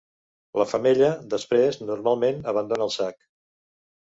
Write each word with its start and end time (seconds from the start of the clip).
La 0.61 0.65
femella, 0.69 1.09
després, 1.33 1.79
normalment 1.91 2.43
abandona 2.53 2.89
el 2.89 2.95
sac. 2.99 3.21